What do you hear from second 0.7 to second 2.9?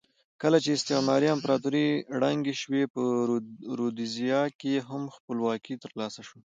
استعماري امپراتورۍ ړنګې شوې